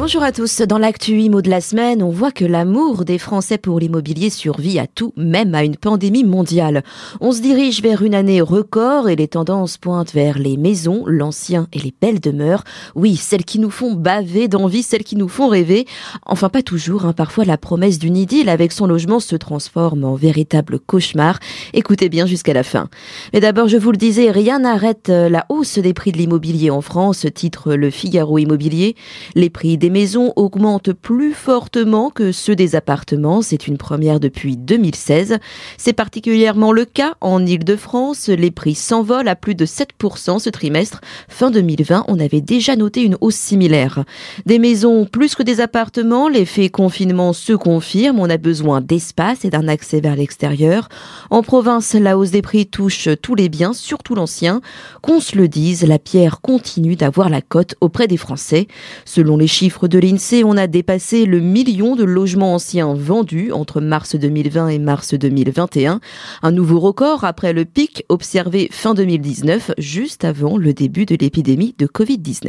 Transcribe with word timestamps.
Bonjour 0.00 0.22
à 0.22 0.32
tous. 0.32 0.62
Dans 0.62 0.78
l'actu 0.78 1.20
IMO 1.20 1.42
de 1.42 1.50
la 1.50 1.60
semaine, 1.60 2.02
on 2.02 2.08
voit 2.08 2.32
que 2.32 2.46
l'amour 2.46 3.04
des 3.04 3.18
Français 3.18 3.58
pour 3.58 3.78
l'immobilier 3.78 4.30
survit 4.30 4.78
à 4.78 4.86
tout, 4.86 5.12
même 5.18 5.54
à 5.54 5.62
une 5.62 5.76
pandémie 5.76 6.24
mondiale. 6.24 6.82
On 7.20 7.32
se 7.32 7.42
dirige 7.42 7.82
vers 7.82 8.00
une 8.00 8.14
année 8.14 8.40
record 8.40 9.10
et 9.10 9.16
les 9.16 9.28
tendances 9.28 9.76
pointent 9.76 10.14
vers 10.14 10.38
les 10.38 10.56
maisons, 10.56 11.04
l'ancien 11.04 11.68
et 11.74 11.78
les 11.78 11.92
belles 12.00 12.18
demeures. 12.18 12.64
Oui, 12.94 13.16
celles 13.16 13.44
qui 13.44 13.58
nous 13.58 13.68
font 13.68 13.92
baver 13.92 14.48
d'envie, 14.48 14.82
celles 14.82 15.04
qui 15.04 15.16
nous 15.16 15.28
font 15.28 15.48
rêver. 15.48 15.84
Enfin, 16.24 16.48
pas 16.48 16.62
toujours. 16.62 17.04
Hein. 17.04 17.12
Parfois, 17.12 17.44
la 17.44 17.58
promesse 17.58 17.98
d'une 17.98 18.16
idylle 18.16 18.48
avec 18.48 18.72
son 18.72 18.86
logement 18.86 19.20
se 19.20 19.36
transforme 19.36 20.04
en 20.04 20.14
véritable 20.14 20.80
cauchemar. 20.80 21.38
Écoutez 21.74 22.08
bien 22.08 22.24
jusqu'à 22.24 22.54
la 22.54 22.62
fin. 22.62 22.88
Mais 23.34 23.40
d'abord, 23.40 23.68
je 23.68 23.76
vous 23.76 23.92
le 23.92 23.98
disais, 23.98 24.30
rien 24.30 24.60
n'arrête 24.60 25.10
euh, 25.10 25.28
la 25.28 25.44
hausse 25.50 25.78
des 25.78 25.92
prix 25.92 26.10
de 26.10 26.16
l'immobilier 26.16 26.70
en 26.70 26.80
France, 26.80 27.26
titre 27.34 27.74
Le 27.74 27.90
Figaro 27.90 28.38
Immobilier. 28.38 28.96
Les 29.34 29.50
prix 29.50 29.76
des 29.76 29.89
maisons 29.90 30.32
augmentent 30.36 30.92
plus 30.92 31.34
fortement 31.34 32.08
que 32.10 32.32
ceux 32.32 32.56
des 32.56 32.76
appartements. 32.76 33.42
C'est 33.42 33.66
une 33.66 33.76
première 33.76 34.20
depuis 34.20 34.56
2016. 34.56 35.38
C'est 35.76 35.92
particulièrement 35.92 36.72
le 36.72 36.84
cas 36.84 37.14
en 37.20 37.44
Ile-de-France. 37.44 38.28
Les 38.28 38.50
prix 38.50 38.74
s'envolent 38.74 39.28
à 39.28 39.36
plus 39.36 39.54
de 39.54 39.66
7% 39.66 40.38
ce 40.38 40.48
trimestre. 40.48 41.00
Fin 41.28 41.50
2020, 41.50 42.04
on 42.08 42.18
avait 42.18 42.40
déjà 42.40 42.76
noté 42.76 43.02
une 43.02 43.16
hausse 43.20 43.34
similaire. 43.34 44.04
Des 44.46 44.58
maisons 44.58 45.04
plus 45.04 45.34
que 45.34 45.42
des 45.42 45.60
appartements, 45.60 46.28
l'effet 46.28 46.70
confinement 46.70 47.32
se 47.32 47.52
confirme. 47.52 48.18
On 48.18 48.30
a 48.30 48.38
besoin 48.38 48.80
d'espace 48.80 49.44
et 49.44 49.50
d'un 49.50 49.68
accès 49.68 50.00
vers 50.00 50.16
l'extérieur. 50.16 50.88
En 51.30 51.42
province, 51.42 51.94
la 51.94 52.16
hausse 52.16 52.30
des 52.30 52.42
prix 52.42 52.66
touche 52.66 53.08
tous 53.20 53.34
les 53.34 53.48
biens, 53.48 53.72
surtout 53.72 54.14
l'ancien. 54.14 54.60
Qu'on 55.02 55.20
se 55.20 55.36
le 55.36 55.48
dise, 55.48 55.84
la 55.84 55.98
pierre 55.98 56.40
continue 56.40 56.96
d'avoir 56.96 57.28
la 57.28 57.42
cote 57.42 57.74
auprès 57.80 58.06
des 58.06 58.16
Français. 58.16 58.68
Selon 59.04 59.36
les 59.36 59.48
de 59.88 59.98
l'INSEE, 59.98 60.44
on 60.44 60.56
a 60.56 60.66
dépassé 60.66 61.26
le 61.26 61.40
million 61.40 61.96
de 61.96 62.04
logements 62.04 62.54
anciens 62.54 62.94
vendus 62.94 63.52
entre 63.52 63.80
mars 63.80 64.16
2020 64.16 64.68
et 64.68 64.78
mars 64.78 65.14
2021. 65.14 66.00
Un 66.42 66.52
nouveau 66.52 66.80
record 66.80 67.24
après 67.24 67.52
le 67.52 67.64
pic 67.64 68.04
observé 68.08 68.68
fin 68.70 68.94
2019, 68.94 69.72
juste 69.78 70.24
avant 70.24 70.56
le 70.56 70.72
début 70.72 71.06
de 71.06 71.16
l'épidémie 71.16 71.74
de 71.78 71.86
Covid-19. 71.86 72.48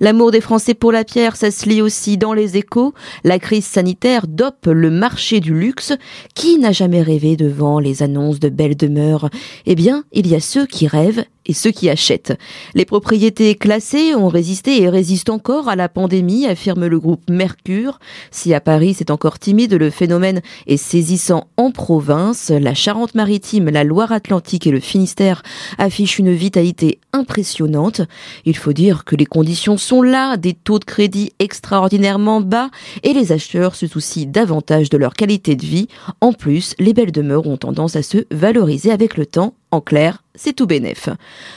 L'amour 0.00 0.30
des 0.30 0.40
Français 0.40 0.74
pour 0.74 0.92
la 0.92 1.04
pierre, 1.04 1.36
ça 1.36 1.50
se 1.50 1.68
lit 1.68 1.82
aussi 1.82 2.18
dans 2.18 2.32
les 2.32 2.56
échos. 2.56 2.94
La 3.24 3.38
crise 3.38 3.66
sanitaire 3.66 4.26
dope 4.26 4.66
le 4.66 4.90
marché 4.90 5.40
du 5.40 5.54
luxe. 5.54 5.92
Qui 6.34 6.58
n'a 6.58 6.72
jamais 6.72 7.02
rêvé 7.02 7.36
devant 7.36 7.78
les 7.78 8.02
annonces 8.02 8.40
de 8.40 8.48
belles 8.48 8.76
demeures? 8.76 9.30
Eh 9.66 9.74
bien, 9.74 10.04
il 10.12 10.26
y 10.26 10.34
a 10.34 10.40
ceux 10.40 10.66
qui 10.66 10.86
rêvent 10.86 11.24
et 11.46 11.52
ceux 11.52 11.70
qui 11.70 11.88
achètent. 11.90 12.38
Les 12.74 12.84
propriétés 12.84 13.54
classées 13.54 14.14
ont 14.14 14.28
résisté 14.28 14.82
et 14.82 14.88
résistent 14.88 15.30
encore 15.30 15.68
à 15.68 15.76
la 15.76 15.88
pandémie, 15.88 16.46
affirme 16.46 16.86
le 16.86 16.98
groupe 16.98 17.28
Mercure. 17.28 17.98
Si 18.30 18.54
à 18.54 18.60
Paris 18.60 18.94
c'est 18.94 19.10
encore 19.10 19.38
timide, 19.38 19.74
le 19.74 19.90
phénomène 19.90 20.40
est 20.66 20.76
saisissant 20.76 21.48
en 21.56 21.70
province. 21.70 22.50
La 22.50 22.74
Charente-Maritime, 22.74 23.70
la 23.70 23.84
Loire-Atlantique 23.84 24.66
et 24.66 24.70
le 24.70 24.80
Finistère 24.80 25.42
affichent 25.78 26.18
une 26.18 26.32
vitalité 26.32 26.98
impressionnante. 27.12 28.02
Il 28.44 28.56
faut 28.56 28.72
dire 28.72 29.04
que 29.04 29.16
les 29.16 29.26
conditions 29.26 29.76
sont 29.76 30.02
là, 30.02 30.36
des 30.36 30.54
taux 30.54 30.78
de 30.78 30.84
crédit 30.84 31.32
extraordinairement 31.38 32.40
bas 32.40 32.70
et 33.02 33.12
les 33.12 33.32
acheteurs 33.32 33.74
se 33.74 33.86
soucient 33.86 34.26
davantage 34.26 34.90
de 34.90 34.98
leur 34.98 35.14
qualité 35.14 35.56
de 35.56 35.64
vie. 35.64 35.88
En 36.20 36.32
plus, 36.32 36.74
les 36.78 36.92
belles 36.92 37.12
demeures 37.12 37.46
ont 37.46 37.56
tendance 37.56 37.96
à 37.96 38.02
se 38.02 38.18
valoriser 38.30 38.90
avec 38.90 39.16
le 39.16 39.26
temps 39.26 39.54
en 39.74 39.80
clair, 39.80 40.22
c'est 40.34 40.52
tout 40.54 40.66
bénef. 40.66 41.08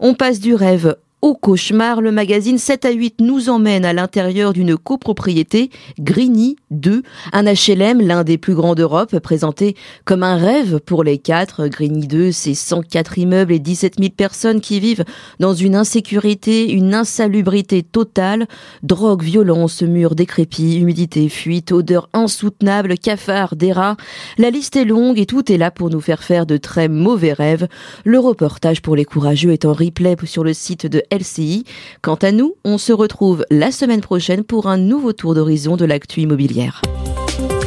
On 0.00 0.14
passe 0.14 0.40
du 0.40 0.54
rêve 0.54 0.96
au 1.20 1.34
cauchemar, 1.34 2.00
le 2.00 2.12
magazine 2.12 2.58
7 2.58 2.84
à 2.84 2.92
8 2.92 3.16
nous 3.20 3.48
emmène 3.48 3.84
à 3.84 3.92
l'intérieur 3.92 4.52
d'une 4.52 4.76
copropriété, 4.76 5.68
Grigny 5.98 6.54
2, 6.70 7.02
un 7.32 7.42
HLM, 7.42 8.00
l'un 8.00 8.22
des 8.22 8.38
plus 8.38 8.54
grands 8.54 8.76
d'Europe, 8.76 9.18
présenté 9.18 9.74
comme 10.04 10.22
un 10.22 10.36
rêve 10.36 10.78
pour 10.78 11.02
les 11.02 11.18
quatre. 11.18 11.66
Grigny 11.66 12.06
2, 12.06 12.30
c'est 12.30 12.54
104 12.54 13.18
immeubles 13.18 13.52
et 13.52 13.58
17 13.58 13.96
000 13.98 14.10
personnes 14.16 14.60
qui 14.60 14.78
vivent 14.78 15.04
dans 15.40 15.54
une 15.54 15.74
insécurité, 15.74 16.70
une 16.70 16.94
insalubrité 16.94 17.82
totale, 17.82 18.46
drogue, 18.84 19.24
violence, 19.24 19.82
murs 19.82 20.14
décrépits, 20.14 20.76
humidité, 20.76 21.28
fuite, 21.28 21.72
odeur 21.72 22.08
insoutenable, 22.12 22.96
cafards, 22.96 23.56
des 23.56 23.72
rats. 23.72 23.96
La 24.38 24.50
liste 24.50 24.76
est 24.76 24.84
longue 24.84 25.18
et 25.18 25.26
tout 25.26 25.50
est 25.50 25.58
là 25.58 25.72
pour 25.72 25.90
nous 25.90 26.00
faire 26.00 26.22
faire 26.22 26.46
de 26.46 26.58
très 26.58 26.88
mauvais 26.88 27.32
rêves. 27.32 27.66
Le 28.04 28.20
reportage 28.20 28.82
pour 28.82 28.94
les 28.94 29.04
courageux 29.04 29.52
est 29.52 29.64
en 29.64 29.72
replay 29.72 30.14
sur 30.24 30.44
le 30.44 30.54
site 30.54 30.86
de 30.86 31.02
LCI. 31.12 31.64
Quant 32.02 32.16
à 32.16 32.32
nous, 32.32 32.54
on 32.64 32.78
se 32.78 32.92
retrouve 32.92 33.44
la 33.50 33.70
semaine 33.70 34.00
prochaine 34.00 34.44
pour 34.44 34.66
un 34.66 34.76
nouveau 34.76 35.12
tour 35.12 35.34
d'horizon 35.34 35.76
de 35.76 35.84
l'actu 35.84 36.20
immobilière. 36.20 36.82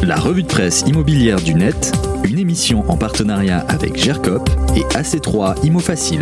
La 0.03 0.15
revue 0.15 0.43
de 0.43 0.47
presse 0.47 0.83
immobilière 0.87 1.41
du 1.41 1.53
net, 1.53 1.91
une 2.23 2.39
émission 2.39 2.83
en 2.89 2.97
partenariat 2.97 3.59
avec 3.67 3.95
GERCOP 3.97 4.49
et 4.75 4.81
AC3 4.95 5.63
Imo 5.65 5.79
Facile. 5.79 6.21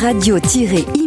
Radio-imo.fr 0.00 1.02